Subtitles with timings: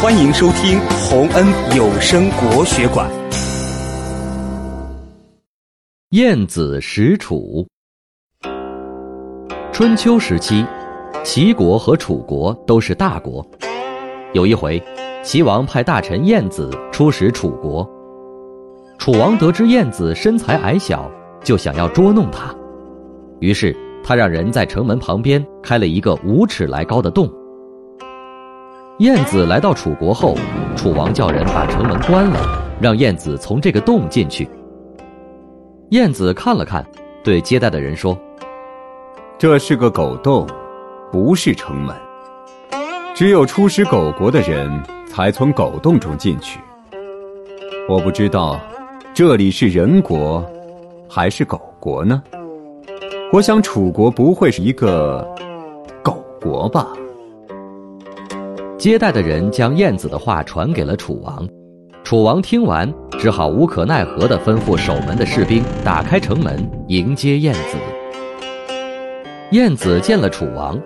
[0.00, 1.44] 欢迎收听洪恩
[1.76, 3.10] 有声国学馆。
[6.10, 7.66] 晏子使楚。
[9.72, 10.64] 春秋时期，
[11.24, 13.44] 齐国和楚国都是大国。
[14.34, 14.80] 有一回，
[15.24, 17.84] 齐王派大臣晏子出使楚国。
[18.98, 21.10] 楚王得知晏子身材矮小，
[21.42, 22.54] 就想要捉弄他，
[23.40, 27.28] 于是他让人在城门旁边开了一个五尺来高的洞。
[28.98, 30.34] 晏子来到楚国后，
[30.76, 32.40] 楚王叫人把城门关了，
[32.80, 34.48] 让晏子从这个洞进去。
[35.90, 36.84] 晏子看了看，
[37.22, 38.18] 对接待的人说
[39.38, 40.44] ：“这是个狗洞，
[41.12, 41.94] 不是城门。
[43.14, 44.68] 只有出使狗国的人
[45.06, 46.58] 才从狗洞中进去。
[47.88, 48.60] 我不知道，
[49.14, 50.44] 这里是人国，
[51.08, 52.20] 还是狗国呢？
[53.32, 55.24] 我想楚国不会是一个
[56.02, 56.88] 狗国吧。”
[58.78, 61.44] 接待的人将晏子的话传给了楚王，
[62.04, 67.76] 楚王听完，只好无可奈何地吩咐守门的士兵打开城门迎接晏子。
[69.50, 70.80] 晏子见了楚王，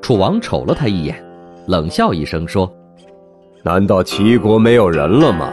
[0.00, 1.20] 楚王瞅了他一眼，
[1.66, 2.72] 冷笑一声说
[3.64, 5.52] ：“难道齐国没有人了吗？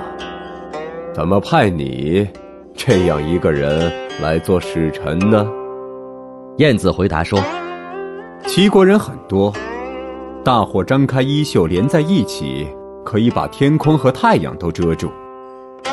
[1.12, 2.28] 怎么派你
[2.76, 5.48] 这样一个人来做使臣呢？”
[6.58, 7.44] 晏子回答说
[8.46, 9.52] ：“齐国人很多。”
[10.50, 12.68] 大伙张开衣袖连在一起，
[13.06, 15.12] 可以把天空和太阳都遮住。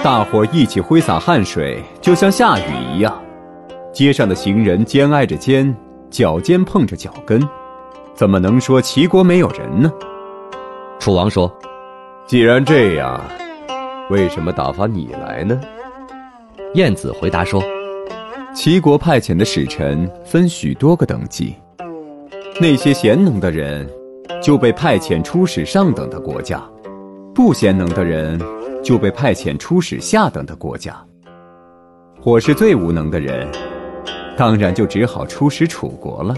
[0.03, 3.15] 大伙一起挥洒汗水，就像下雨一样。
[3.93, 5.77] 街上的行人肩挨着肩，
[6.09, 7.47] 脚尖碰着脚跟，
[8.15, 9.93] 怎么能说齐国没有人呢？
[10.99, 11.55] 楚王说
[12.27, 13.21] ：“既然这样，
[14.09, 15.61] 为什么打发你来呢？”
[16.73, 17.63] 晏子回答说
[18.57, 21.55] ：“齐国派遣的使臣分许多个等级，
[22.59, 23.87] 那些贤能的人。”
[24.47, 26.63] 就被派遣出使上等的国家，
[27.35, 28.41] 不贤能的人
[28.81, 30.97] 就被派遣出使下等的国家。
[32.23, 33.45] 我是最无能的人，
[34.37, 36.33] 当然就只好出使楚国了。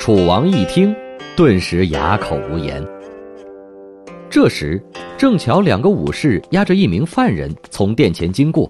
[0.00, 0.92] 楚王一听，
[1.36, 2.84] 顿时哑口无言。
[4.28, 4.82] 这时，
[5.16, 8.68] 正巧两个武士押着一名犯人从殿前经过，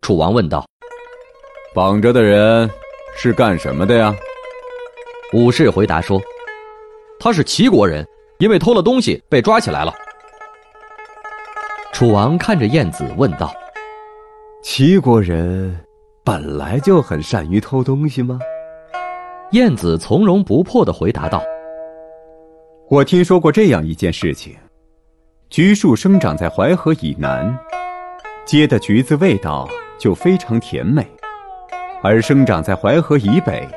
[0.00, 0.64] 楚王问道
[1.76, 2.70] ：“绑着的人
[3.14, 4.16] 是干什么的呀？”
[5.34, 6.18] 武士回答说。
[7.28, 8.08] 他是齐国人，
[8.38, 9.92] 因为偷了东西被抓起来了。
[11.92, 13.52] 楚王看着晏子问道
[14.64, 15.78] ：“齐国人
[16.24, 18.38] 本来就很善于偷东西吗？”
[19.52, 21.42] 晏子从容不迫的回答道
[22.88, 24.56] ：“我听说过这样一件事情：
[25.50, 27.54] 橘树生长在淮河以南，
[28.46, 29.68] 结的橘子味道
[29.98, 31.02] 就非常甜美；
[32.02, 33.68] 而生长在淮河以北，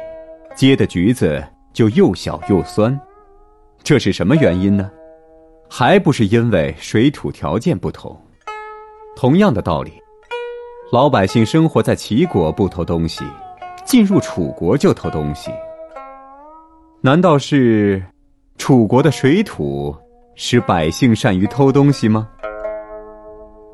[0.56, 2.98] 结的橘子就又小又酸。”
[3.84, 4.90] 这是什么原因呢？
[5.70, 8.16] 还不是因为水土条件不同。
[9.16, 9.94] 同样的道理，
[10.92, 13.24] 老百姓生活在齐国不偷东西，
[13.84, 15.52] 进入楚国就偷东西。
[17.02, 18.02] 难道是
[18.58, 19.96] 楚国的水土
[20.36, 22.30] 使百姓善于偷东西吗？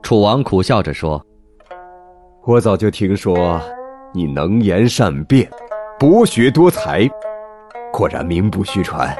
[0.01, 1.23] 楚王苦笑着说
[2.47, 3.61] ：“我早就听说
[4.13, 5.49] 你能言善辩，
[5.99, 7.07] 博学多才，
[7.91, 9.13] 果然名不虚传。”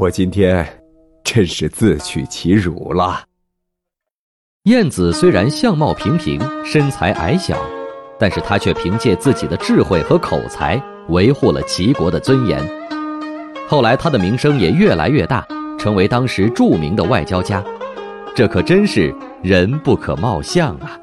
[0.00, 0.66] 我今天
[1.22, 3.22] 真是自取其辱了。
[4.62, 7.54] 晏子虽然相貌平平，身材矮小，
[8.18, 12.58] 但是他却凭借自己的智慧和口才，维护了齐国的尊严。
[13.68, 15.46] 后来他的名声也越来越大，
[15.78, 17.62] 成为当时著名的外交家。
[18.34, 20.98] 这可真是人不可貌相啊！